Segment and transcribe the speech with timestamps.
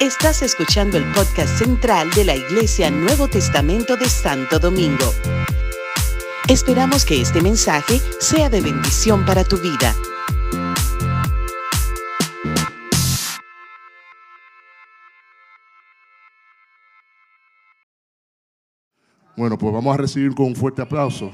[0.00, 5.12] Estás escuchando el podcast central de la Iglesia Nuevo Testamento de Santo Domingo.
[6.48, 9.94] Esperamos que este mensaje sea de bendición para tu vida.
[19.36, 21.30] Bueno, pues vamos a recibir con un fuerte aplauso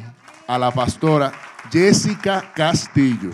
[0.47, 1.33] a la pastora
[1.71, 3.31] Jessica Castillo.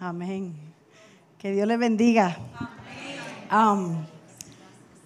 [0.00, 0.54] Amén.
[1.38, 2.36] Que Dios les bendiga.
[3.50, 4.04] Um,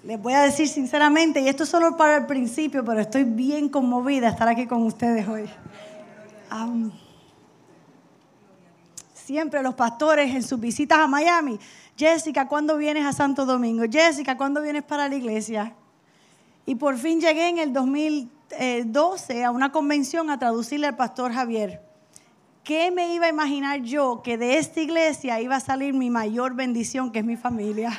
[0.04, 3.68] les voy a decir sinceramente, y esto es solo para el principio, pero estoy bien
[3.68, 5.48] conmovida estar aquí con ustedes hoy.
[6.50, 6.90] Um,
[9.12, 11.58] siempre los pastores en sus visitas a Miami,
[11.96, 13.84] Jessica, ¿cuándo vienes a Santo Domingo?
[13.90, 15.74] Jessica, ¿cuándo vienes para la iglesia?
[16.64, 21.87] Y por fin llegué en el 2012 a una convención a traducirle al pastor Javier.
[22.68, 26.52] ¿Qué me iba a imaginar yo que de esta iglesia iba a salir mi mayor
[26.52, 27.98] bendición, que es mi familia?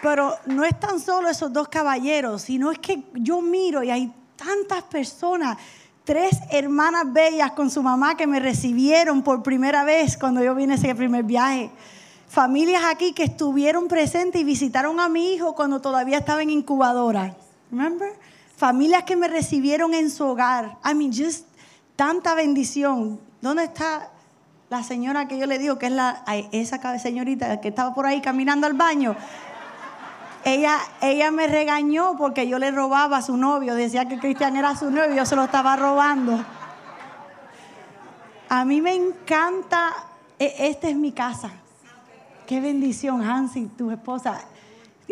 [0.00, 4.14] Pero no es tan solo esos dos caballeros, sino es que yo miro y hay
[4.36, 5.58] tantas personas,
[6.04, 10.74] tres hermanas bellas con su mamá que me recibieron por primera vez cuando yo vine
[10.74, 11.68] ese primer viaje.
[12.28, 17.34] Familias aquí que estuvieron presentes y visitaron a mi hijo cuando todavía estaba en incubadora.
[17.72, 18.12] Remember?
[18.60, 20.76] Familias que me recibieron en su hogar.
[20.84, 21.46] I mean, just
[21.96, 23.18] tanta bendición.
[23.40, 24.10] ¿Dónde está
[24.68, 26.22] la señora que yo le digo que es la,
[26.52, 29.16] esa señorita que estaba por ahí caminando al baño?
[30.44, 33.74] Ella, ella me regañó porque yo le robaba a su novio.
[33.74, 36.44] Decía que Cristian era su novio yo se lo estaba robando.
[38.50, 39.94] A mí me encanta,
[40.38, 41.50] e, esta es mi casa.
[42.46, 44.38] Qué bendición, Hansi, tu esposa.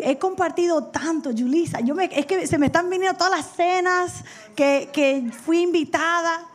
[0.03, 1.79] He compartido tanto, Julisa.
[1.81, 4.23] Yo me, es que se me están viniendo todas las cenas
[4.55, 6.45] que, que fui invitada.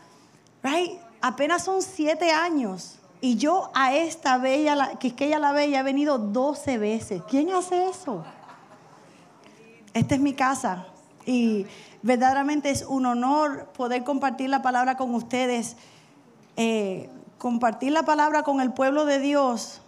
[0.63, 0.99] Right?
[1.21, 2.99] Apenas son siete años.
[3.21, 7.23] Y yo a esta bella, que es que ella la bella, he venido 12 veces.
[7.29, 8.25] ¿Quién hace eso?
[9.95, 10.87] Esta es mi casa
[11.27, 11.67] y
[12.03, 15.77] verdaderamente es un honor poder compartir la palabra con ustedes,
[16.57, 19.81] eh, compartir la palabra con el pueblo de Dios.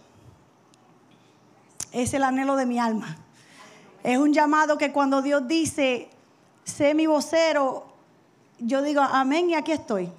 [1.91, 3.17] Es el anhelo de mi alma.
[4.07, 6.07] Es un llamado que cuando Dios dice,
[6.63, 7.83] sé mi vocero,
[8.57, 10.09] yo digo, amén y aquí estoy.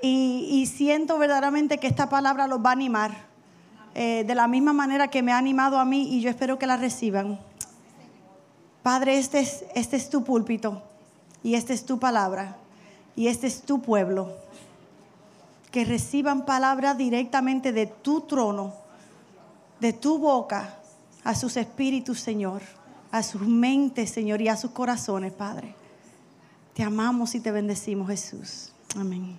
[0.00, 3.10] Y, siento verdaderamente que esta palabra los va a animar.
[3.96, 6.68] Eh, de la misma manera que me ha animado a mí y yo espero que
[6.68, 7.40] la reciban.
[8.84, 10.80] Padre, este es, este es tu púlpito
[11.42, 12.56] y esta es tu palabra
[13.16, 14.30] y este es tu pueblo.
[15.72, 18.74] Que reciban palabra directamente de tu trono,
[19.80, 20.76] de tu boca,
[21.26, 22.62] a sus espíritus, Señor,
[23.10, 25.74] a sus mentes, Señor, y a sus corazones, Padre.
[26.72, 28.70] Te amamos y te bendecimos, Jesús.
[28.96, 29.36] Amén.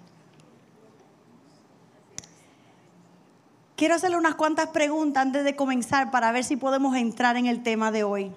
[3.78, 7.64] Quiero hacerle unas cuantas preguntas antes de comenzar para ver si podemos entrar en el
[7.64, 8.34] tema de hoy.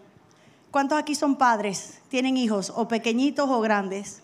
[0.70, 1.98] ¿Cuántos aquí son padres?
[2.08, 4.22] ¿Tienen hijos o pequeñitos o grandes?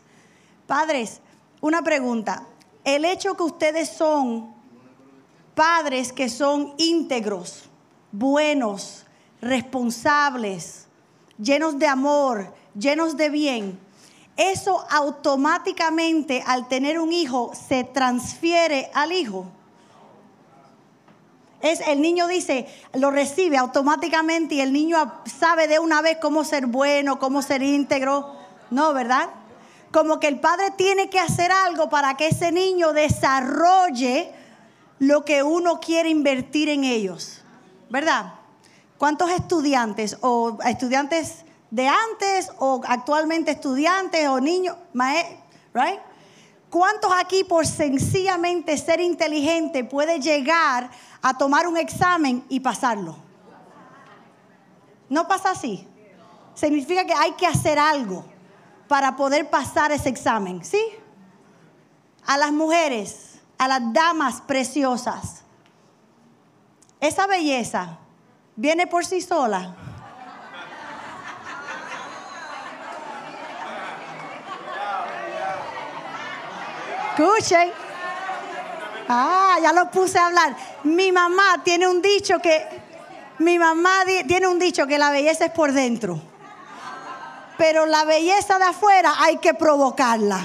[0.69, 1.21] Padres,
[1.61, 2.47] una pregunta.
[2.85, 4.55] El hecho que ustedes son
[5.57, 7.65] padres que son íntegros,
[8.13, 9.06] buenos,
[9.47, 10.87] responsables,
[11.39, 13.79] llenos de amor, llenos de bien,
[14.37, 19.47] eso automáticamente al tener un hijo se transfiere al hijo.
[21.63, 26.45] Es, el niño dice, lo recibe automáticamente y el niño sabe de una vez cómo
[26.45, 28.37] ser bueno, cómo ser íntegro.
[28.71, 29.31] No, ¿verdad?
[29.91, 34.31] Como que el padre tiene que hacer algo para que ese niño desarrolle
[34.99, 37.43] lo que uno quiere invertir en ellos.
[37.89, 38.35] ¿Verdad?
[38.99, 44.77] ¿Cuántos estudiantes o estudiantes de antes o actualmente estudiantes o niños,
[45.75, 46.01] right?
[46.71, 50.91] ¿Cuántos aquí por sencillamente ser inteligente puede llegar
[51.23, 53.17] a tomar un examen y pasarlo?
[55.09, 55.87] No pasa así.
[56.55, 58.25] Significa que hay que hacer algo
[58.89, 60.81] para poder pasar ese examen, ¿sí?
[62.27, 65.45] A las mujeres, a las damas preciosas.
[66.99, 67.99] Esa belleza
[68.57, 69.75] viene por sí sola.
[77.17, 77.73] Escuchen.
[79.09, 80.57] Ah, ya lo puse a hablar.
[80.85, 82.67] Mi mamá tiene un dicho que
[83.39, 86.21] mi mamá tiene un dicho que la belleza es por dentro.
[87.57, 90.41] Pero la belleza de afuera hay que provocarla.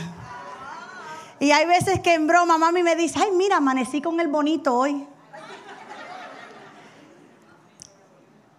[1.40, 4.74] Y hay veces que en broma mami me dice, "Ay, mira, amanecí con el bonito
[4.74, 5.08] hoy."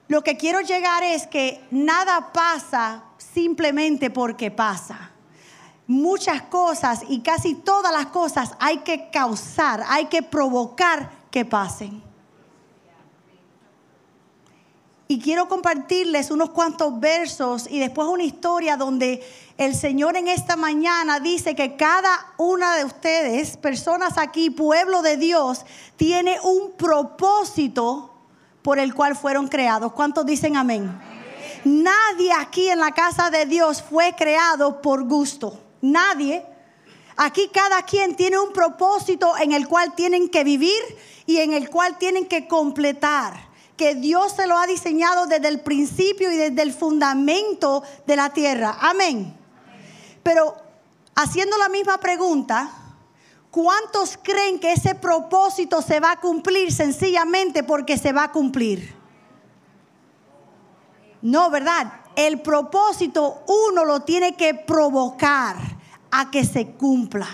[0.08, 5.08] Lo que quiero llegar es que nada pasa simplemente porque pasa.
[5.86, 12.02] muchas cosas y casi todas las cosas hay que causar, hay que provocar que pasen.
[15.08, 19.22] Y quiero compartirles unos cuantos versos y después una historia donde
[19.58, 25.18] el Señor en esta mañana dice que cada una de ustedes, personas aquí, pueblo de
[25.18, 25.66] Dios,
[25.96, 28.11] tiene un propósito
[28.62, 29.92] por el cual fueron creados.
[29.92, 31.00] ¿Cuántos dicen amén?
[31.64, 35.58] Nadie aquí en la casa de Dios fue creado por gusto.
[35.80, 36.44] Nadie.
[37.16, 40.80] Aquí cada quien tiene un propósito en el cual tienen que vivir
[41.26, 45.60] y en el cual tienen que completar que Dios se lo ha diseñado desde el
[45.60, 48.76] principio y desde el fundamento de la tierra.
[48.80, 49.36] Amén.
[50.22, 50.56] Pero
[51.14, 52.70] haciendo la misma pregunta,
[53.52, 58.96] ¿cuántos creen que ese propósito se va a cumplir sencillamente porque se va a cumplir?
[61.20, 61.92] No, ¿verdad?
[62.16, 65.56] El propósito uno lo tiene que provocar
[66.10, 67.28] a que se cumpla.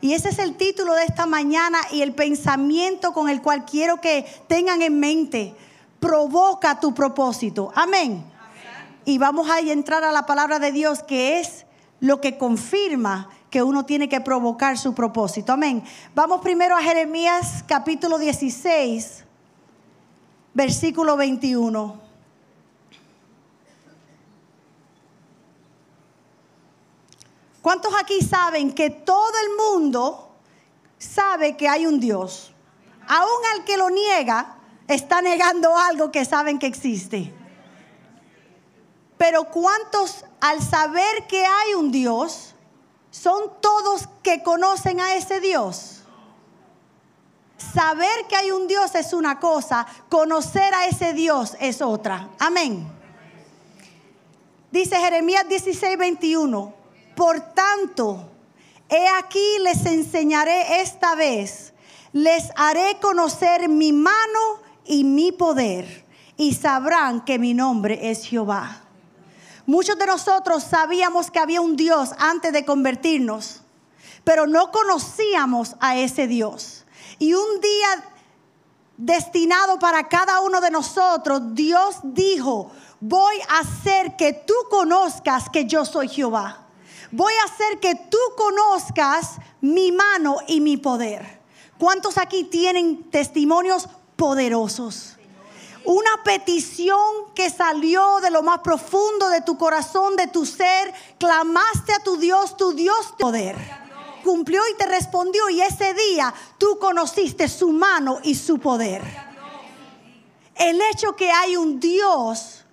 [0.00, 4.00] Y ese es el título de esta mañana y el pensamiento con el cual quiero
[4.00, 5.54] que tengan en mente.
[6.00, 7.70] Provoca tu propósito.
[7.76, 8.24] Amén.
[9.04, 11.66] Y vamos a entrar a la palabra de Dios que es
[12.00, 15.52] lo que confirma que uno tiene que provocar su propósito.
[15.52, 15.84] Amén.
[16.14, 19.24] Vamos primero a Jeremías capítulo 16,
[20.54, 22.00] versículo 21.
[27.60, 30.34] ¿Cuántos aquí saben que todo el mundo
[30.96, 32.54] sabe que hay un Dios?
[33.06, 34.56] Aún al que lo niega,
[34.88, 37.34] está negando algo que saben que existe.
[39.18, 42.51] Pero ¿cuántos al saber que hay un Dios
[43.12, 46.00] son todos que conocen a ese Dios?
[47.56, 52.30] Saber que hay un Dios es una cosa, conocer a ese Dios es otra.
[52.40, 52.90] Amén.
[54.72, 56.74] Dice Jeremías 16, 21.
[57.14, 58.30] Por tanto,
[58.88, 61.74] he aquí les enseñaré esta vez,
[62.12, 66.06] les haré conocer mi mano y mi poder,
[66.38, 68.81] y sabrán que mi nombre es Jehová.
[69.66, 73.62] Muchos de nosotros sabíamos que había un Dios antes de convertirnos,
[74.24, 76.84] pero no conocíamos a ese Dios.
[77.18, 78.04] Y un día
[78.96, 82.70] destinado para cada uno de nosotros, Dios dijo,
[83.00, 86.62] voy a hacer que tú conozcas que yo soy Jehová
[87.12, 91.40] voy a hacer que tú conozcas mi mano y mi poder.
[91.78, 95.11] ¿Cuántos aquí tienen testimonios poderosos?
[95.84, 101.92] Una petición que salió de lo más profundo de tu corazón, de tu ser, clamaste
[101.92, 103.56] a tu Dios, tu Dios poder.
[104.22, 109.02] Cumplió y te respondió y ese día tú conociste su mano y su poder.
[110.54, 112.64] El hecho que hay un Dios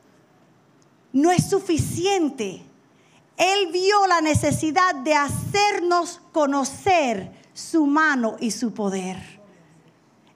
[1.12, 2.70] no es suficiente
[3.40, 9.39] él vio la necesidad de hacernos conocer su mano y su poder.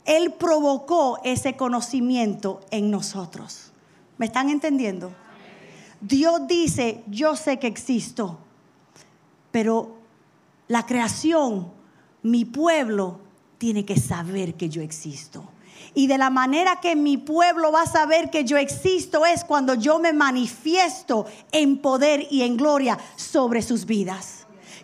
[0.05, 3.71] Él provocó ese conocimiento en nosotros.
[4.17, 5.13] ¿Me están entendiendo?
[6.01, 8.37] Dios dice, yo sé que existo,
[9.51, 9.95] pero
[10.67, 11.71] la creación,
[12.21, 13.19] mi pueblo,
[13.57, 15.45] tiene que saber que yo existo.
[15.93, 19.75] Y de la manera que mi pueblo va a saber que yo existo es cuando
[19.75, 24.42] yo me manifiesto en poder y en gloria sobre sus vidas.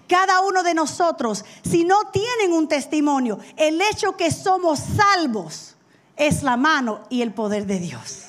[0.09, 5.75] Cada uno de nosotros, si no tienen un testimonio, el hecho que somos salvos
[6.17, 8.25] es la mano y el poder de Dios.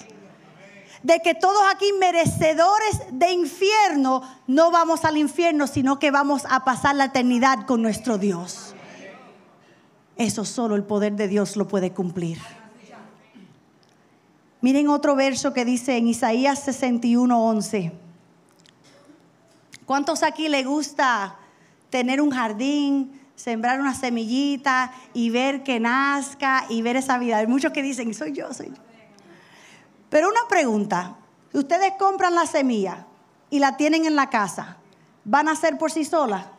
[1.03, 6.65] De que todos aquí merecedores de infierno, no vamos al infierno, sino que vamos a
[6.67, 8.75] pasar la eternidad con nuestro Dios.
[10.17, 12.39] Eso solo el poder de Dios lo puede cumplir.
[14.61, 17.93] Miren otro verso que dice en Isaías 61, 11.
[19.87, 21.40] ¿Cuántos aquí le gusta
[21.91, 27.39] tener un jardín, sembrar una semillita y ver que nazca y ver esa vida?
[27.39, 28.83] Hay muchos que dicen, soy yo, soy yo.
[30.09, 31.17] Pero una pregunta,
[31.53, 33.07] ustedes compran la semilla
[33.49, 34.79] y la tienen en la casa,
[35.25, 36.53] ¿van a ser por sí sola?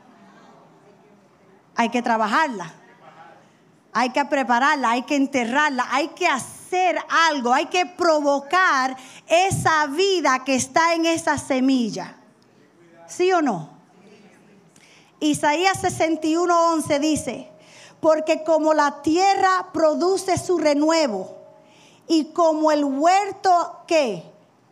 [1.75, 2.73] Hay que trabajarla,
[3.93, 8.95] hay que prepararla, hay que enterrarla, hay que hacer algo, hay que provocar
[9.27, 12.15] esa vida que está en esa semilla.
[13.07, 13.70] ¿Sí o no?
[15.21, 17.47] Isaías 61:11 dice,
[17.99, 21.37] porque como la tierra produce su renuevo
[22.07, 24.23] y como el huerto que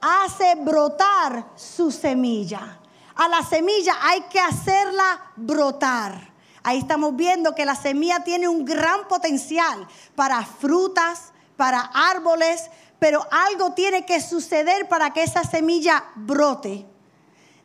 [0.01, 2.79] hace brotar su semilla.
[3.15, 6.34] A la semilla hay que hacerla brotar.
[6.63, 13.25] Ahí estamos viendo que la semilla tiene un gran potencial para frutas, para árboles, pero
[13.29, 16.88] algo tiene que suceder para que esa semilla brote.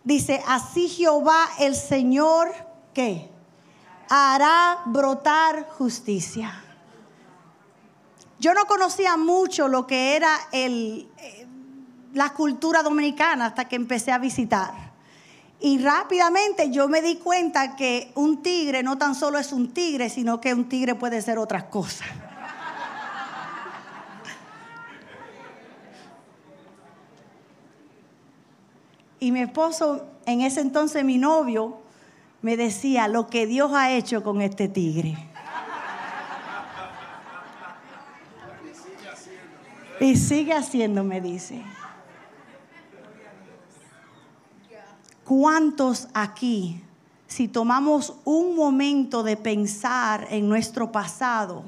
[0.04, 2.52] Dice, así Jehová el Señor,
[2.94, 3.28] ¿qué?
[4.08, 6.62] Hará brotar justicia.
[8.38, 11.46] Yo no conocía mucho lo que era el, eh,
[12.14, 14.72] la cultura dominicana hasta que empecé a visitar.
[15.60, 20.10] Y rápidamente yo me di cuenta que un tigre no tan solo es un tigre,
[20.10, 22.08] sino que un tigre puede ser otras cosas.
[29.20, 31.78] Y mi esposo, en ese entonces mi novio,
[32.44, 35.16] me decía lo que Dios ha hecho con este tigre.
[39.98, 41.62] Y sigue haciendo, me dice.
[45.24, 46.82] ¿Cuántos aquí,
[47.26, 51.64] si tomamos un momento de pensar en nuestro pasado,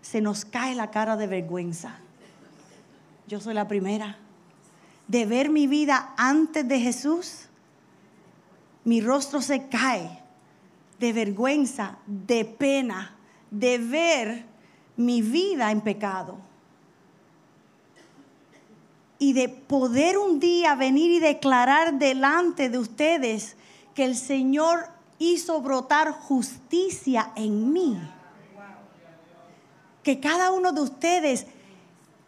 [0.00, 1.96] se nos cae la cara de vergüenza?
[3.26, 4.16] Yo soy la primera
[5.08, 7.43] de ver mi vida antes de Jesús,
[8.84, 10.22] mi rostro se cae
[10.98, 13.16] de vergüenza, de pena,
[13.50, 14.44] de ver
[14.96, 16.36] mi vida en pecado.
[19.18, 23.56] Y de poder un día venir y declarar delante de ustedes
[23.94, 24.88] que el Señor
[25.18, 27.98] hizo brotar justicia en mí.
[30.02, 31.46] Que cada uno de ustedes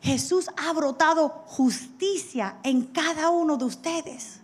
[0.00, 4.40] Jesús ha brotado justicia en cada uno de ustedes.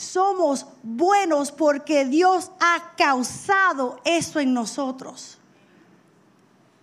[0.00, 5.36] Somos buenos porque Dios ha causado eso en nosotros.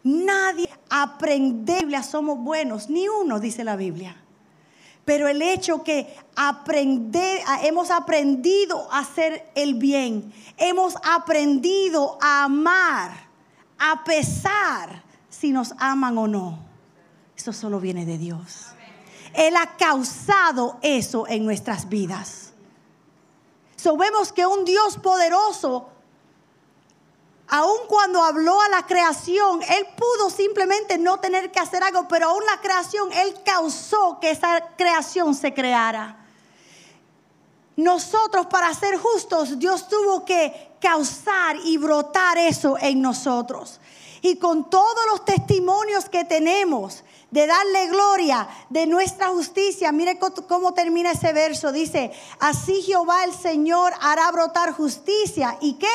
[0.03, 4.15] Nadie aprende, somos buenos, ni uno, dice la Biblia.
[5.03, 13.29] Pero el hecho que aprende, hemos aprendido a hacer el bien, hemos aprendido a amar,
[13.79, 16.59] a pesar si nos aman o no.
[17.35, 18.67] Eso solo viene de Dios.
[19.33, 22.46] Él ha causado eso en nuestras vidas.
[23.95, 25.89] Vemos que un Dios poderoso,
[27.47, 32.29] aun cuando habló a la creación, Él pudo simplemente no tener que hacer algo, pero
[32.29, 36.25] aún la creación, Él causó que esa creación se creara.
[37.77, 43.79] Nosotros, para ser justos, Dios tuvo que causar y brotar eso en nosotros.
[44.21, 49.91] Y con todos los testimonios que tenemos, de darle gloria de nuestra justicia.
[49.91, 51.71] Mire cómo termina ese verso.
[51.71, 55.57] Dice, así Jehová el Señor hará brotar justicia.
[55.61, 55.87] ¿Y qué?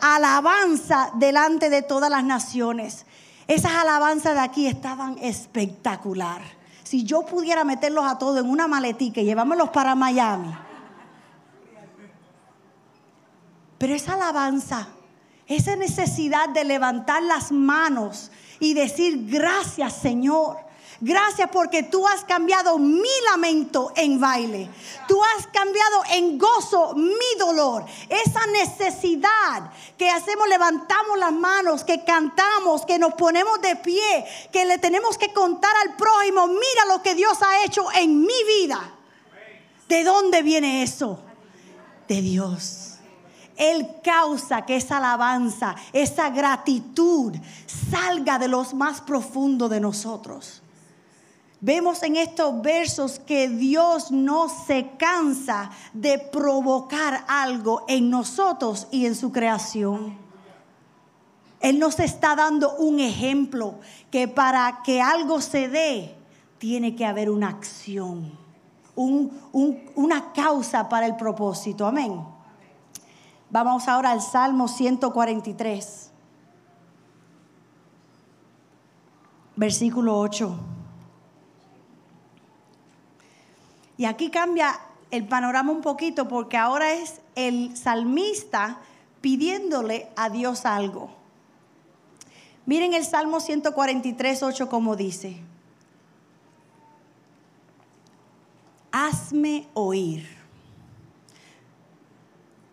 [0.00, 3.04] Alabanza delante de todas las naciones.
[3.46, 6.42] Esas alabanzas de aquí estaban espectacular.
[6.84, 10.54] Si yo pudiera meterlos a todos en una maletica y llevármelos para Miami.
[13.76, 14.88] Pero esa alabanza,
[15.46, 20.68] esa necesidad de levantar las manos y decir gracias Señor.
[21.00, 24.68] Gracias porque tú has cambiado mi lamento en baile.
[25.06, 27.84] Tú has cambiado en gozo mi dolor.
[28.08, 34.64] Esa necesidad que hacemos, levantamos las manos, que cantamos, que nos ponemos de pie, que
[34.64, 38.92] le tenemos que contar al prójimo, mira lo que Dios ha hecho en mi vida.
[39.88, 41.20] ¿De dónde viene eso?
[42.08, 42.87] De Dios.
[43.58, 47.34] Él causa que esa alabanza, esa gratitud
[47.90, 50.62] salga de los más profundos de nosotros.
[51.60, 59.06] Vemos en estos versos que Dios no se cansa de provocar algo en nosotros y
[59.06, 60.16] en su creación.
[61.58, 63.74] Él nos está dando un ejemplo
[64.12, 66.14] que para que algo se dé,
[66.58, 68.30] tiene que haber una acción,
[68.94, 71.84] una causa para el propósito.
[71.84, 72.37] Amén.
[73.50, 76.10] Vamos ahora al Salmo 143,
[79.56, 80.58] versículo 8.
[83.96, 84.78] Y aquí cambia
[85.10, 88.80] el panorama un poquito porque ahora es el salmista
[89.22, 91.10] pidiéndole a Dios algo.
[92.66, 95.40] Miren el Salmo 143, 8 como dice.
[98.92, 100.37] Hazme oír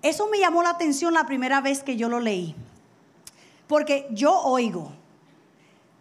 [0.06, 2.56] eso me llamó la atención la primera vez que yo lo leí.
[3.66, 4.92] Porque yo oigo.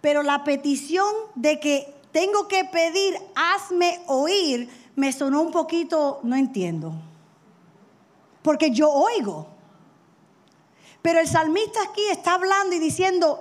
[0.02, 6.36] Pero la petición de que tengo que pedir, hazme oír, me sonó un poquito, no
[6.36, 6.92] entiendo.
[8.42, 9.46] Porque yo oigo.
[11.00, 13.40] Pero el salmista aquí está hablando y diciendo,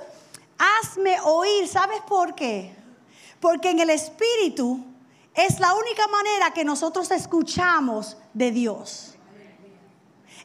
[0.58, 1.68] hazme oír.
[1.68, 2.74] ¿Sabes por qué?
[3.42, 4.80] Porque en el Espíritu
[5.34, 9.13] es la única manera que nosotros escuchamos de Dios.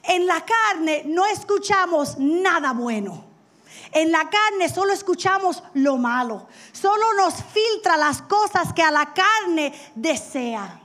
[0.09, 3.27] En la carne no escuchamos nada bueno.
[3.93, 6.49] En la carne solo escuchamos lo malo.
[6.73, 10.81] Solo nos filtra las cosas que a la carne desea.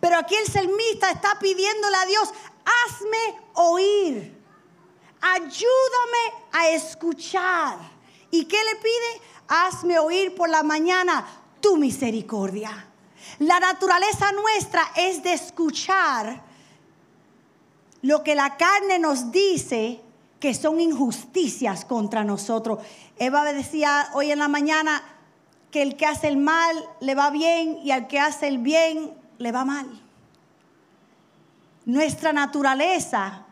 [0.00, 2.32] Pero aquí el salmista está pidiéndole a Dios,
[2.64, 4.42] hazme oír,
[5.20, 7.76] ayúdame a escuchar.
[8.30, 9.20] ¿Y qué le pide?
[9.48, 11.26] Hazme oír por la mañana
[11.60, 12.88] tu misericordia.
[13.38, 16.51] La naturaleza nuestra es de escuchar
[18.02, 20.00] lo que la carne nos dice
[20.40, 22.80] que son injusticias contra nosotros.
[23.16, 25.02] Eva decía hoy en la mañana
[25.70, 29.14] que el que hace el mal le va bien y al que hace el bien
[29.38, 29.86] le va mal.
[31.84, 33.46] Nuestra naturaleza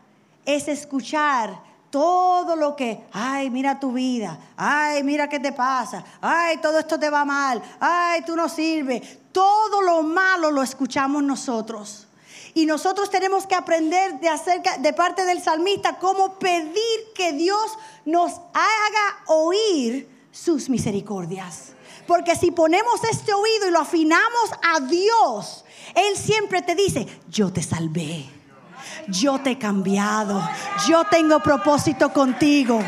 [0.45, 6.57] es escuchar todo lo que, ay, mira tu vida, ay, mira qué te pasa, ay,
[6.57, 9.19] todo esto te va mal, ay, tú no sirves.
[9.31, 12.07] Todo lo malo lo escuchamos nosotros.
[12.53, 19.23] Y nosotros tenemos que aprender de, parte del salmista cómo pedir que Dios nos haga
[19.27, 21.73] oír sus misericordias.
[22.07, 25.63] Porque si ponemos este oído y lo afinamos a Dios,
[25.95, 28.25] Él siempre te dice, yo te salvé,
[29.07, 30.41] yo te he cambiado,
[30.87, 32.81] yo tengo propósito contigo.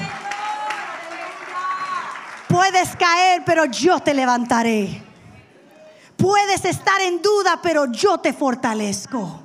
[2.50, 5.02] Puedes caer, pero yo te levantaré.
[6.18, 9.43] Puedes estar en duda, pero yo te fortalezco.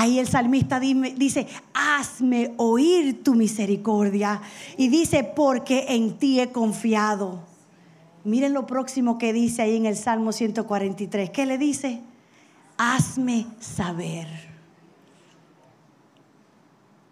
[0.00, 4.40] Ahí el salmista dice, hazme oír tu misericordia.
[4.78, 7.40] Y dice, porque en ti he confiado.
[8.24, 11.28] Miren lo próximo que dice ahí en el Salmo 143.
[11.28, 12.00] ¿Qué le dice?
[12.78, 14.26] Hazme saber.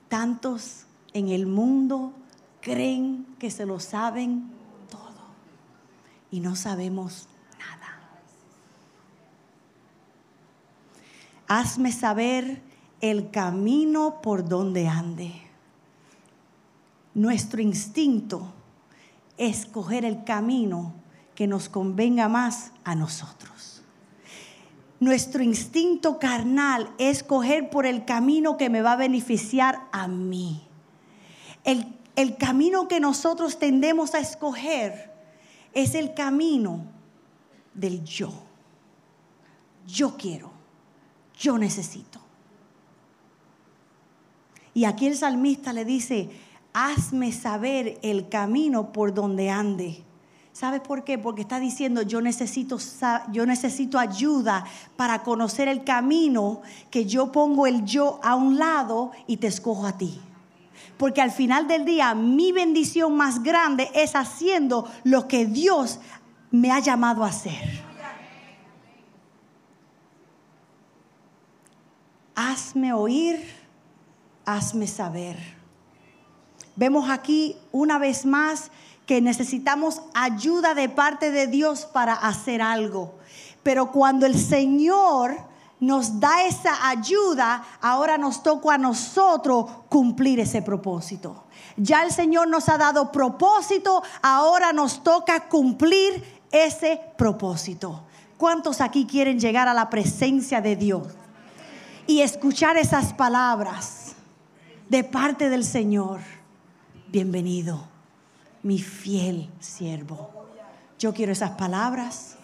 [0.08, 2.14] Tantos en el mundo
[2.62, 4.48] creen que se lo saben
[4.88, 5.26] todo
[6.30, 7.28] y no sabemos
[7.58, 8.00] nada.
[11.48, 12.66] Hazme saber
[13.00, 15.32] el camino por donde ande.
[17.14, 18.52] Nuestro instinto
[19.36, 20.94] es coger el camino
[21.34, 23.82] que nos convenga más a nosotros.
[25.00, 30.66] Nuestro instinto carnal es coger por el camino que me va a beneficiar a mí.
[31.62, 31.86] El,
[32.16, 35.12] el camino que nosotros tendemos a escoger
[35.72, 36.84] es el camino
[37.74, 38.32] del yo.
[39.86, 40.50] Yo quiero,
[41.38, 42.27] yo necesito.
[44.78, 46.30] Y aquí el salmista le dice,
[46.72, 50.04] hazme saber el camino por donde ande.
[50.52, 51.18] ¿Sabes por qué?
[51.18, 52.78] Porque está diciendo, yo necesito,
[53.32, 54.64] yo necesito ayuda
[54.94, 56.62] para conocer el camino,
[56.92, 60.20] que yo pongo el yo a un lado y te escojo a ti.
[60.96, 65.98] Porque al final del día, mi bendición más grande es haciendo lo que Dios
[66.52, 67.82] me ha llamado a hacer.
[72.36, 73.57] Hazme oír
[74.56, 75.36] hazme saber.
[76.76, 78.70] Vemos aquí una vez más
[79.04, 83.14] que necesitamos ayuda de parte de Dios para hacer algo.
[83.62, 85.36] Pero cuando el Señor
[85.80, 91.44] nos da esa ayuda, ahora nos toca a nosotros cumplir ese propósito.
[91.76, 98.02] Ya el Señor nos ha dado propósito, ahora nos toca cumplir ese propósito.
[98.36, 101.08] ¿Cuántos aquí quieren llegar a la presencia de Dios
[102.06, 104.07] y escuchar esas palabras?
[104.88, 106.20] De parte del Señor,
[107.08, 107.80] bienvenido,
[108.62, 110.30] mi fiel siervo.
[110.98, 112.36] Yo quiero esas palabras.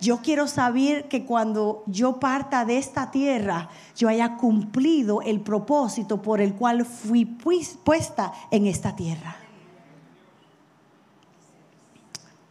[0.00, 6.22] Yo quiero saber que cuando yo parta de esta tierra, yo haya cumplido el propósito
[6.22, 9.36] por el cual fui puesta en esta tierra.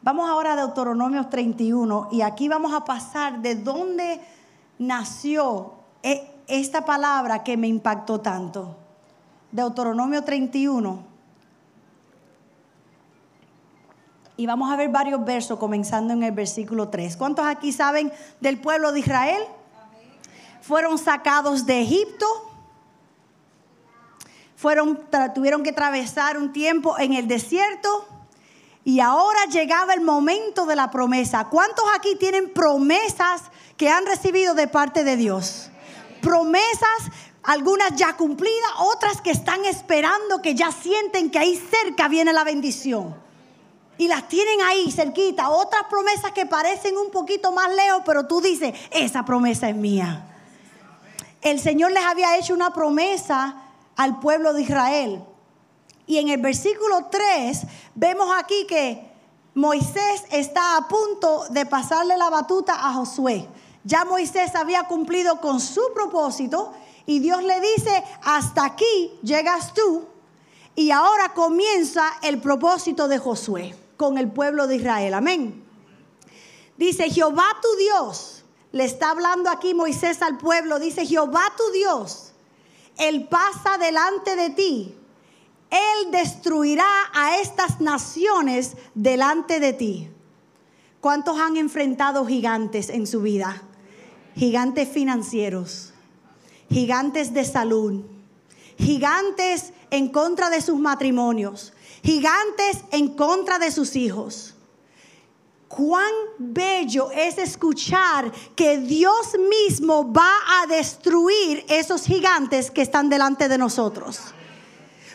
[0.01, 4.21] Vamos ahora a Deuteronomio 31 y aquí vamos a pasar de dónde
[4.77, 8.88] nació e, esta palabra que me impactó tanto.
[9.51, 11.03] Deuteronomio 31.
[14.37, 17.17] Y vamos a ver varios versos comenzando en el versículo 3.
[17.17, 19.41] ¿Cuántos aquí saben del pueblo de Israel?
[20.61, 22.25] Fueron sacados de Egipto.
[24.55, 24.99] Fueron,
[25.35, 28.07] tuvieron que atravesar un tiempo en el desierto.
[28.85, 31.45] Y ahora llegaba el momento de la promesa.
[31.45, 33.43] ¿Cuántos aquí tienen promesas
[33.75, 35.69] que han recibido de parte de Dios?
[36.21, 37.11] Promesas
[37.43, 42.43] algunas ya cumplidas, otras que están esperando, que ya sienten que ahí cerca viene la
[42.43, 43.15] bendición.
[43.97, 45.49] Y las tienen ahí cerquita.
[45.49, 50.25] Otras promesas que parecen un poquito más lejos, pero tú dices, esa promesa es mía.
[51.41, 53.55] El Señor les había hecho una promesa
[53.95, 55.23] al pueblo de Israel.
[56.07, 57.61] Y en el versículo 3
[57.95, 59.09] vemos aquí que
[59.53, 63.47] Moisés está a punto de pasarle la batuta a Josué.
[63.83, 66.73] Ya Moisés había cumplido con su propósito
[67.09, 70.05] y Dios le dice, hasta aquí llegas tú.
[70.75, 75.15] Y ahora comienza el propósito de Josué con el pueblo de Israel.
[75.15, 75.63] Amén.
[76.77, 78.43] Dice, Jehová tu Dios
[78.73, 82.33] le está hablando aquí Moisés al pueblo, dice, Jehová tu Dios,
[82.99, 84.95] Él pasa delante de ti,
[85.71, 90.11] Él destruirá a estas naciones delante de ti.
[91.01, 93.63] ¿Cuántos han enfrentado gigantes en su vida?
[94.35, 95.88] Gigantes financieros,
[96.69, 98.03] gigantes de salud,
[98.77, 104.55] gigantes en contra de sus matrimonios, gigantes en contra de sus hijos.
[105.67, 113.47] Cuán bello es escuchar que Dios mismo va a destruir esos gigantes que están delante
[113.47, 114.19] de nosotros.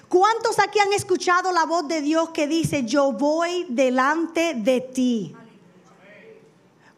[0.09, 5.35] ¿Cuántos aquí han escuchado la voz de Dios que dice, yo voy delante de ti?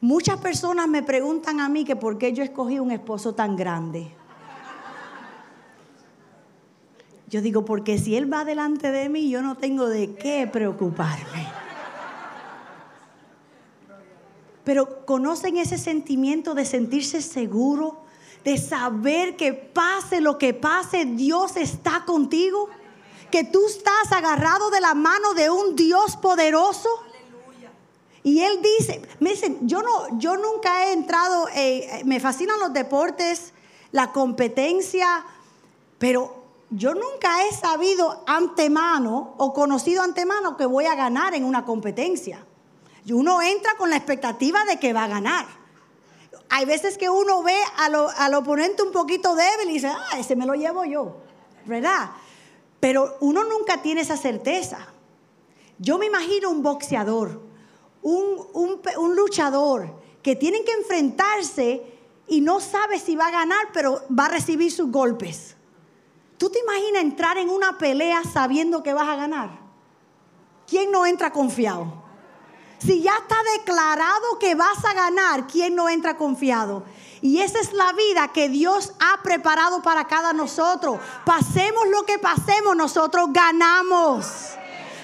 [0.03, 4.16] Muchas personas me preguntan a mí que por qué yo escogí un esposo tan grande.
[7.29, 11.49] Yo digo, porque si Él va delante de mí, yo no tengo de qué preocuparme.
[14.63, 18.05] Pero conocen ese sentimiento de sentirse seguro,
[18.45, 22.69] de saber que pase lo que pase, Dios está contigo,
[23.31, 26.89] que tú estás agarrado de la mano de un Dios poderoso.
[28.23, 32.73] Y él dice, me dicen, yo no, yo nunca he entrado, eh, me fascinan los
[32.73, 33.53] deportes,
[33.93, 35.25] la competencia,
[35.99, 41.65] pero yo nunca he sabido antemano o conocido antemano que voy a ganar en una
[41.65, 42.45] competencia.
[43.05, 45.47] Y uno entra con la expectativa de que va a ganar.
[46.49, 50.47] Hay veces que uno ve al oponente un poquito débil y dice, ah, ese me
[50.47, 51.17] lo llevo yo,
[51.67, 52.11] ¿verdad?
[52.81, 54.79] Pero uno nunca tiene esa certeza.
[55.79, 57.43] Yo me imagino un boxeador,
[58.03, 61.83] un, un luchador, que tienen que enfrentarse
[62.27, 65.56] y no sabe si va a ganar, pero va a recibir sus golpes.
[66.39, 69.51] ¿Tú te imaginas entrar en una pelea sabiendo que vas a ganar?
[70.67, 72.05] ¿Quién no entra confiado?
[72.79, 76.85] Si ya está declarado que vas a ganar, ¿quién no entra confiado?
[77.23, 80.99] Y esa es la vida que Dios ha preparado para cada nosotros.
[81.25, 84.27] Pasemos lo que pasemos, nosotros ganamos.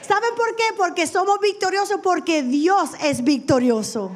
[0.07, 0.65] ¿Saben por qué?
[0.77, 4.13] Porque somos victoriosos, porque Dios es victorioso.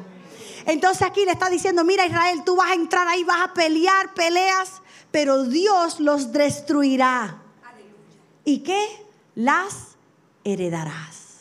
[0.65, 4.13] Entonces aquí le está diciendo, mira Israel, tú vas a entrar ahí, vas a pelear
[4.13, 4.81] peleas
[5.17, 7.41] pero Dios los destruirá.
[8.45, 8.85] ¿Y qué?
[9.33, 9.95] Las
[10.43, 11.39] heredarás.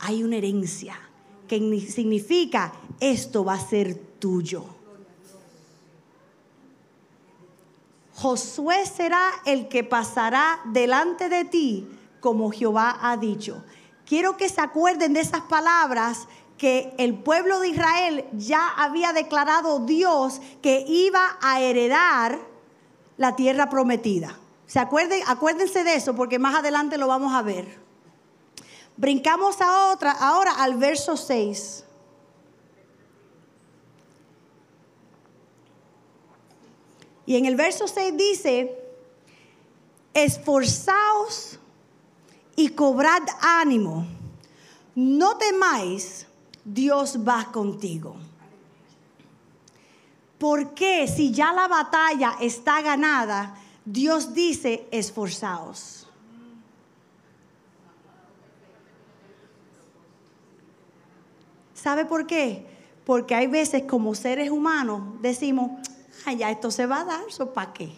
[0.00, 1.00] Hay una herencia
[1.48, 1.58] que
[1.90, 4.66] significa esto va a ser tuyo.
[8.12, 11.88] Josué será el que pasará delante de ti
[12.20, 13.64] como Jehová ha dicho.
[14.04, 16.28] Quiero que se acuerden de esas palabras
[16.58, 22.51] que el pueblo de Israel ya había declarado Dios que iba a heredar
[23.22, 24.36] la tierra prometida.
[24.66, 25.22] ¿Se acuerden?
[25.28, 27.78] Acuérdense de eso porque más adelante lo vamos a ver.
[28.96, 31.84] Brincamos a otra, ahora al verso 6.
[37.26, 38.76] Y en el verso 6 dice,
[40.14, 41.60] esforzaos
[42.56, 44.04] y cobrad ánimo,
[44.96, 46.26] no temáis,
[46.64, 48.16] Dios va contigo.
[50.42, 56.08] ¿Por qué si ya la batalla está ganada, Dios dice, esforzaos?
[61.72, 62.66] ¿Sabe por qué?
[63.06, 65.80] Porque hay veces como seres humanos decimos,
[66.26, 67.92] ay, ya esto se va a dar, ¿so para qué?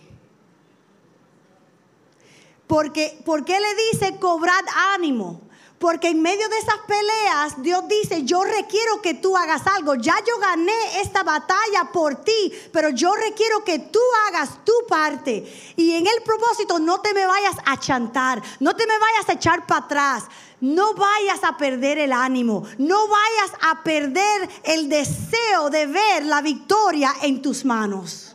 [2.66, 5.40] Porque, ¿Por qué le dice cobrad ánimo?
[5.78, 9.96] Porque en medio de esas peleas, Dios dice, yo requiero que tú hagas algo.
[9.96, 15.74] Ya yo gané esta batalla por ti, pero yo requiero que tú hagas tu parte.
[15.76, 19.32] Y en el propósito no te me vayas a chantar, no te me vayas a
[19.32, 20.24] echar para atrás.
[20.60, 26.40] No vayas a perder el ánimo, no vayas a perder el deseo de ver la
[26.40, 28.34] victoria en tus manos.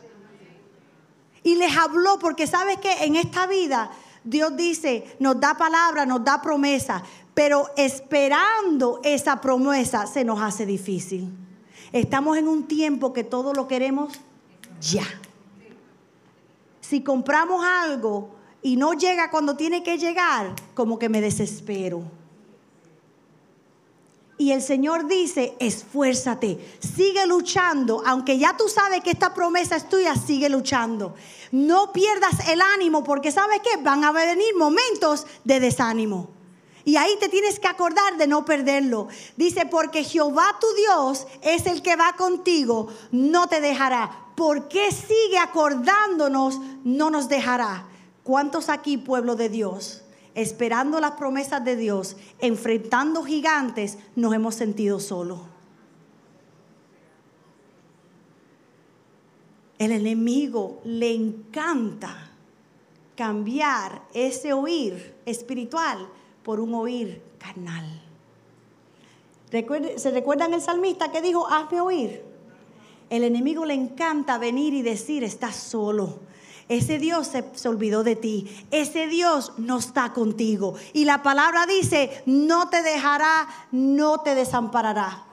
[1.42, 3.90] Y les habló porque sabes que en esta vida
[4.22, 7.02] Dios dice, nos da palabra, nos da promesa,
[7.34, 11.28] pero esperando esa promesa se nos hace difícil.
[11.92, 14.12] Estamos en un tiempo que todo lo queremos
[14.80, 15.06] ya.
[16.80, 18.30] Si compramos algo
[18.62, 22.02] y no llega cuando tiene que llegar, como que me desespero.
[24.38, 29.86] Y el Señor dice, esfuérzate, sigue luchando, aunque ya tú sabes que esta promesa es
[29.86, 31.14] tuya, sigue luchando.
[31.52, 36.39] No pierdas el ánimo porque sabes que van a venir momentos de desánimo.
[36.84, 39.08] Y ahí te tienes que acordar de no perderlo.
[39.36, 44.28] Dice, porque Jehová tu Dios es el que va contigo, no te dejará.
[44.34, 47.86] ¿Por qué sigue acordándonos, no nos dejará?
[48.22, 50.02] ¿Cuántos aquí, pueblo de Dios,
[50.34, 55.40] esperando las promesas de Dios, enfrentando gigantes, nos hemos sentido solos?
[59.78, 62.30] El enemigo le encanta
[63.16, 66.08] cambiar ese oír espiritual
[66.42, 68.02] por un oír carnal.
[69.50, 72.22] ¿Se recuerdan el salmista que dijo, hazme oír?
[73.08, 76.20] El enemigo le encanta venir y decir, estás solo.
[76.68, 78.48] Ese Dios se, se, olvidó de ti.
[78.70, 80.74] Ese Dios no está contigo.
[80.92, 85.24] Y la palabra dice, no te dejará, no te desamparará.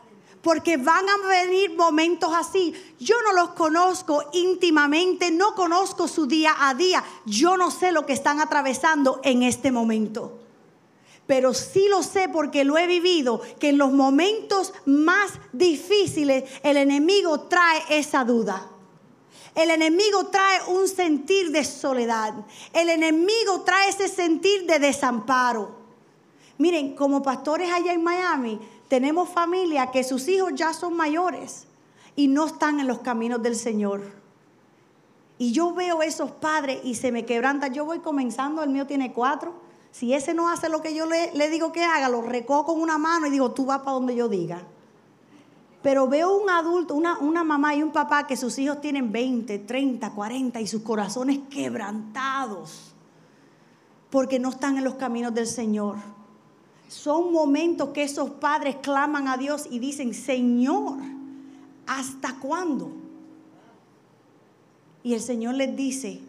[0.41, 2.73] Porque van a venir momentos así.
[2.99, 7.03] Yo no los conozco íntimamente, no conozco su día a día.
[7.27, 10.39] Yo no sé lo que están atravesando en este momento
[11.27, 16.77] pero sí lo sé porque lo he vivido, que en los momentos más difíciles el
[16.77, 18.71] enemigo trae esa duda.
[19.53, 22.33] El enemigo trae un sentir de soledad.
[22.73, 25.75] El enemigo trae ese sentir de desamparo.
[26.57, 31.65] Miren, como pastores allá en Miami, tenemos familia que sus hijos ya son mayores
[32.15, 34.01] y no están en los caminos del Señor.
[35.39, 37.67] Y yo veo esos padres y se me quebranta.
[37.67, 39.66] Yo voy comenzando, el mío tiene cuatro
[39.97, 42.99] si ese no hace lo que yo le, digo que haga, lo recojo con una
[42.99, 44.61] mano y digo, tú vas para donde yo diga.
[45.81, 49.57] Pero veo un adulto, una, una mamá y un papá que sus hijos tienen 20,
[49.57, 52.93] 30, 40 y sus corazones quebrantados
[54.11, 55.95] porque no están en los caminos del Señor.
[56.87, 60.99] Son momentos que esos padres claman a Dios y dicen, Señor,
[61.87, 62.91] ¿hasta cuándo?
[65.01, 66.21] Y el Señor les dice,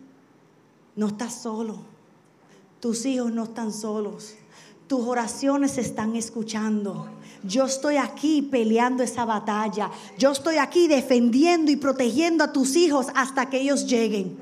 [0.97, 1.88] no estás solo
[2.81, 4.35] tus hijos no están solos.
[4.87, 7.09] Tus oraciones se están escuchando.
[7.43, 9.91] Yo estoy aquí peleando esa batalla.
[10.19, 14.39] Yo estoy aquí defendiendo y protegiendo a tus hijos hasta que ellos lleguen.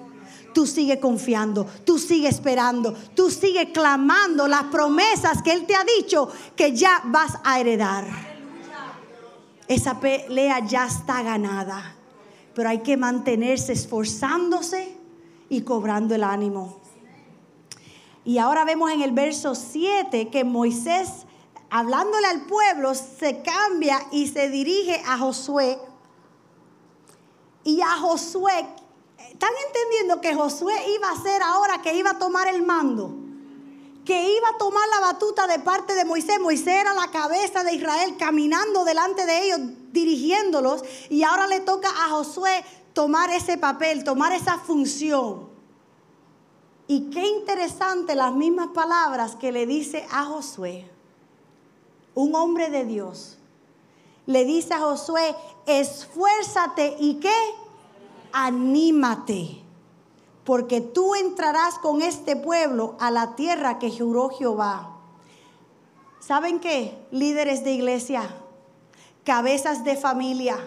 [0.54, 5.84] Tú sigue confiando, tú sigue esperando, tú sigue clamando las promesas que Él te ha
[5.98, 8.06] dicho que ya vas a heredar.
[9.68, 11.96] Esa pelea ya está ganada,
[12.54, 14.96] pero hay que mantenerse esforzándose
[15.50, 16.85] y cobrando el ánimo.
[18.26, 21.26] Y ahora vemos en el verso 7 que Moisés,
[21.70, 25.78] hablándole al pueblo, se cambia y se dirige a Josué.
[27.62, 28.66] Y a Josué,
[29.30, 33.14] ¿están entendiendo que Josué iba a ser ahora que iba a tomar el mando?
[34.04, 36.40] Que iba a tomar la batuta de parte de Moisés.
[36.40, 39.60] Moisés era la cabeza de Israel caminando delante de ellos,
[39.92, 40.82] dirigiéndolos.
[41.10, 45.55] Y ahora le toca a Josué tomar ese papel, tomar esa función.
[46.88, 50.88] Y qué interesante las mismas palabras que le dice a Josué,
[52.14, 53.38] un hombre de Dios.
[54.26, 55.34] Le dice a Josué,
[55.66, 57.34] esfuérzate y qué?
[58.32, 59.62] Anímate,
[60.44, 64.96] porque tú entrarás con este pueblo a la tierra que juró Jehová.
[66.20, 66.96] ¿Saben qué?
[67.10, 68.22] Líderes de iglesia,
[69.24, 70.58] cabezas de familia.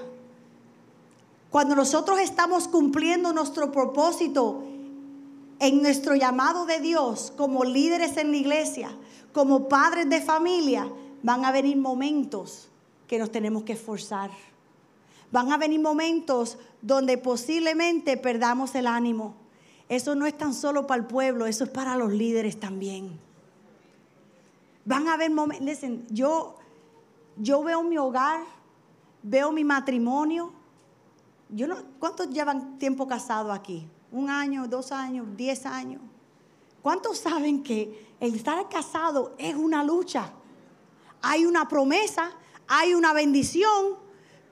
[1.50, 4.64] Cuando nosotros estamos cumpliendo nuestro propósito,
[5.60, 8.92] en nuestro llamado de Dios como líderes en la iglesia,
[9.34, 10.90] como padres de familia,
[11.22, 12.70] van a venir momentos
[13.08, 14.32] que nos tenemos que esforzar.
[15.32, 19.36] Van a venir momentos donde posiblemente perdamos el ánimo.
[19.90, 23.20] Eso no es tan solo para el pueblo, eso es para los líderes también.
[24.86, 25.78] Van a haber momentos,
[26.10, 26.56] yo,
[27.38, 28.42] yo veo mi hogar,
[29.22, 30.52] veo mi matrimonio.
[31.50, 33.88] Yo no, ¿Cuántos llevan tiempo casados aquí?
[34.12, 36.02] Un año, dos años, diez años.
[36.82, 40.32] ¿Cuántos saben que el estar casado es una lucha?
[41.22, 42.32] Hay una promesa,
[42.68, 43.98] hay una bendición,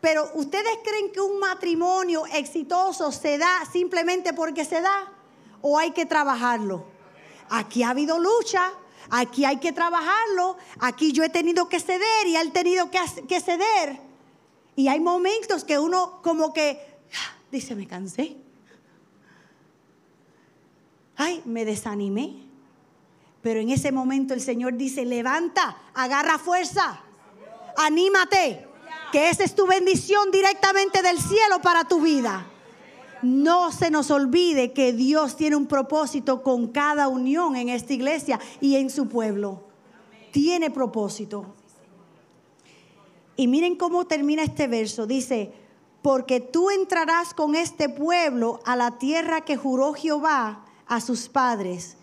[0.01, 5.11] pero ¿ustedes creen que un matrimonio exitoso se da simplemente porque se da?
[5.61, 6.85] ¿O hay que trabajarlo?
[7.49, 8.71] Aquí ha habido lucha,
[9.09, 12.99] aquí hay que trabajarlo, aquí yo he tenido que ceder y él ha tenido que,
[13.27, 13.99] que ceder.
[14.75, 16.79] Y hay momentos que uno como que
[17.13, 18.46] ah, dice, me cansé
[21.17, 22.47] ay, me desanimé.
[23.41, 27.01] Pero en ese momento el Señor dice, levanta, agarra fuerza,
[27.77, 28.67] anímate,
[29.11, 32.45] que esa es tu bendición directamente del cielo para tu vida.
[33.21, 38.39] No se nos olvide que Dios tiene un propósito con cada unión en esta iglesia
[38.61, 39.63] y en su pueblo.
[40.31, 41.55] Tiene propósito.
[43.35, 45.07] Y miren cómo termina este verso.
[45.07, 45.53] Dice,
[46.01, 51.97] porque tú entrarás con este pueblo a la tierra que juró Jehová a sus padres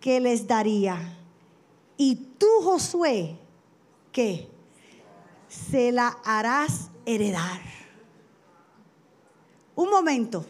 [0.00, 1.18] que les daría.
[1.96, 3.38] Y tú, Josué,
[4.10, 4.48] ¿qué?
[5.48, 7.60] Se la harás heredar.
[9.74, 10.44] Un momento.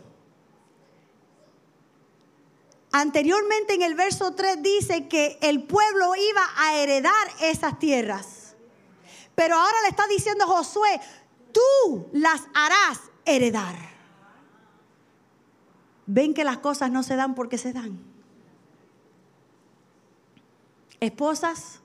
[2.92, 8.54] Anteriormente en el verso 3 dice que el pueblo iba a heredar esas tierras.
[9.34, 11.00] Pero ahora le está diciendo Josué,
[11.52, 13.91] tú las harás heredar.
[16.12, 17.98] Ven que las cosas no se dan porque se dan.
[21.00, 21.80] Esposas,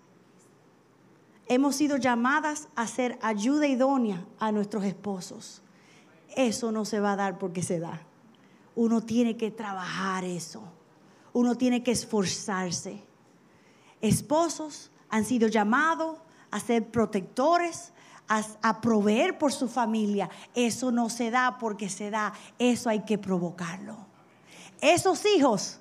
[1.48, 5.62] hemos sido llamadas a ser ayuda idónea a nuestros esposos.
[6.36, 8.02] Eso no se va a dar porque se da.
[8.76, 10.62] Uno tiene que trabajar eso.
[11.32, 13.02] Uno tiene que esforzarse.
[14.02, 16.18] Esposos han sido llamados
[16.52, 17.94] a ser protectores,
[18.28, 20.30] a, proveer por su familia.
[20.54, 22.34] Eso no se da porque se da.
[22.60, 24.07] Eso hay que provocarlo.
[24.82, 25.80] Esos hijos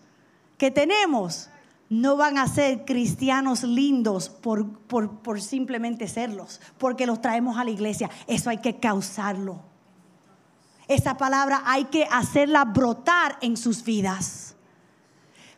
[0.59, 1.49] que tenemos
[1.89, 7.71] no van a ser cristianos lindos por, por, simplemente serlos, porque los traemos a la
[7.71, 8.11] iglesia.
[8.27, 9.61] Eso hay que causarlo.
[10.89, 14.55] Esa palabra hay que hacerla brotar en sus vidas.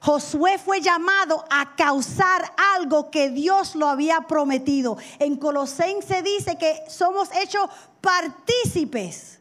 [0.00, 4.96] Josué fue llamado a causar algo que Dios lo había prometido.
[5.18, 7.68] En Colosense dice que somos hechos
[8.00, 9.40] partícipes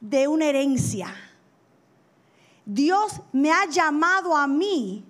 [0.00, 1.14] de una herencia.
[2.66, 5.02] Dios me ha llamado a mí,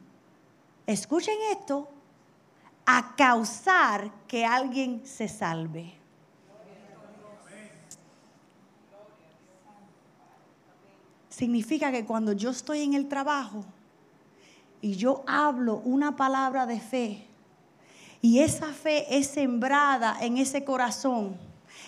[0.86, 1.88] escuchen esto,
[2.84, 5.94] a causar que alguien se salve.
[11.28, 13.64] Significa que cuando yo estoy en el trabajo,
[14.80, 17.26] y yo hablo una palabra de fe
[18.22, 21.36] y esa fe es sembrada en ese corazón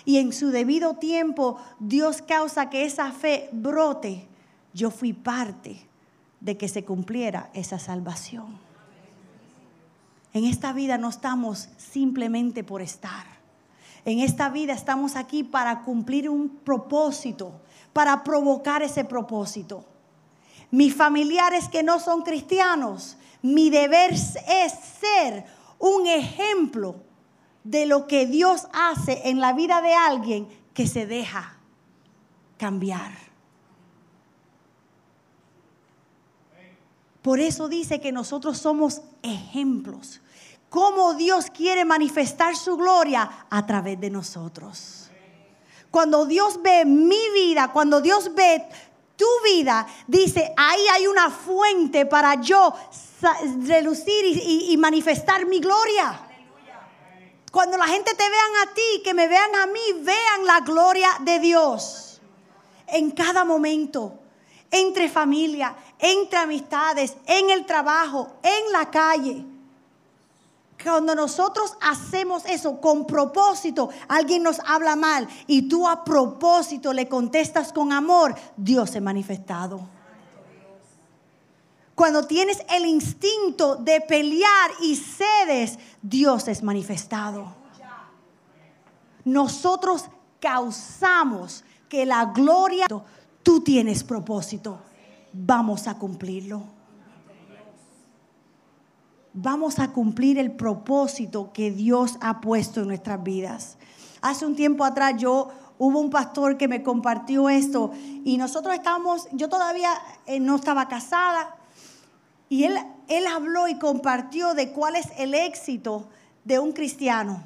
[0.05, 4.27] y en su debido tiempo Dios causa que esa fe brote,
[4.73, 5.87] yo fui parte
[6.39, 8.57] de que se cumpliera esa salvación.
[10.33, 13.25] En esta vida no estamos simplemente por estar.
[14.05, 17.51] En esta vida estamos aquí para cumplir un propósito,
[17.93, 19.85] para provocar ese propósito
[20.71, 25.45] mis familiares que no son cristianos, mi deber es ser
[25.79, 26.95] un ejemplo
[27.63, 31.57] de lo que Dios hace en la vida de alguien que se deja
[32.57, 33.28] cambiar.
[37.21, 40.21] Por eso dice que nosotros somos ejemplos.
[40.69, 45.09] Cómo Dios quiere manifestar su gloria a través de nosotros.
[45.91, 48.63] Cuando Dios ve mi vida, cuando Dios ve
[49.15, 52.73] tu vida, dice, ahí hay una fuente para yo
[53.65, 56.27] relucir y, manifestar mi gloria.
[57.51, 61.09] Cuando la gente te vean a ti, que me vean a mí, vean la gloria
[61.21, 62.21] de Dios.
[62.87, 64.18] En cada momento,
[64.71, 69.45] entre familia, entre amistades, en el trabajo, en la calle.
[70.81, 77.09] Cuando nosotros hacemos eso con propósito, alguien nos habla mal y tú a propósito le
[77.09, 79.81] contestas con amor, Dios se ha manifestado.
[81.95, 87.53] Cuando tienes el instinto de pelear y cedes, Dios es manifestado.
[89.25, 90.05] Nosotros
[90.39, 92.85] causamos que la gloria,
[93.49, 94.79] tú tienes propósito,
[95.33, 96.61] vamos a cumplirlo
[99.33, 103.77] vamos a cumplir el propósito que Dios ha puesto en nuestras vidas.
[104.21, 107.91] Hace un tiempo atrás yo hubo un pastor que me compartió esto
[108.23, 109.93] y nosotros estábamos, yo todavía
[110.27, 111.55] eh, no estaba casada
[112.49, 116.07] y él, él habló y compartió de cuál es el éxito
[116.43, 117.41] de un cristiano.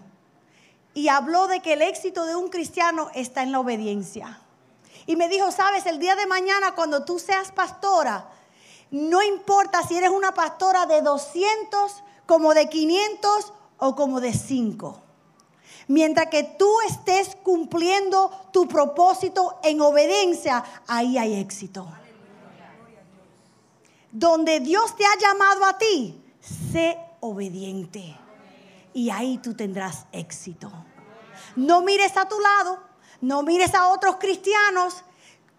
[0.93, 4.42] Y habló de que el éxito de un cristiano está en la obediencia.
[5.05, 8.29] Y me dijo, sabes, el día de mañana cuando tú seas pastora,
[8.91, 15.01] no importa si eres una pastora de 200, como de 500 o como de 5.
[15.87, 21.87] Mientras que tú estés cumpliendo tu propósito en obediencia, ahí hay éxito.
[24.11, 26.23] Donde Dios te ha llamado a ti,
[26.71, 28.17] sé obediente.
[28.93, 30.71] Y ahí tú tendrás éxito.
[31.55, 32.79] No mires a tu lado,
[33.23, 35.03] no mires a otros cristianos,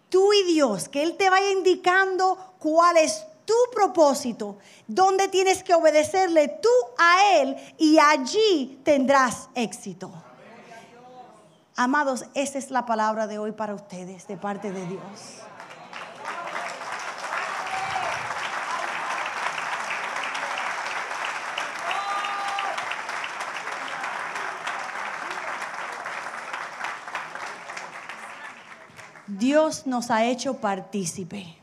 [0.09, 5.73] tú y Dios, que Él te vaya indicando cuál es tu propósito, donde tienes que
[5.73, 10.11] obedecerle tú a Él y allí tendrás éxito.
[11.75, 15.41] Amados, esa es la palabra de hoy para ustedes de parte de Dios.
[29.27, 31.55] Dios nos ha hecho partícipe.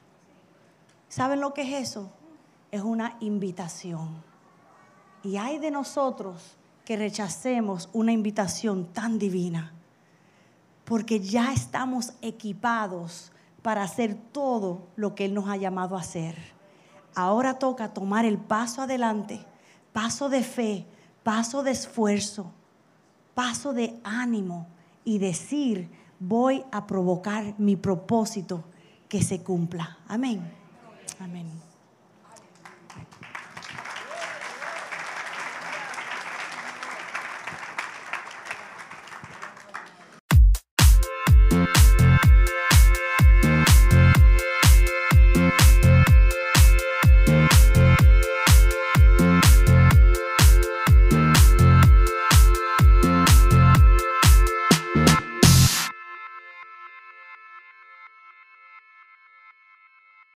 [1.08, 2.10] ¿Saben lo que es eso?
[2.72, 4.08] Es una invitación.
[5.22, 9.72] Y hay de nosotros que rechacemos una invitación tan divina,
[10.84, 13.30] porque ya estamos equipados
[13.62, 16.36] para hacer todo lo que Él nos ha llamado a hacer.
[17.14, 19.44] Ahora toca tomar el paso adelante,
[19.92, 20.86] paso de fe,
[21.22, 22.50] paso de esfuerzo,
[23.34, 24.66] paso de ánimo
[25.04, 25.88] y decir,
[26.22, 28.64] voy a provocar mi propósito
[29.08, 29.98] que se cumpla.
[30.06, 30.40] Amén.
[31.18, 31.71] Amén.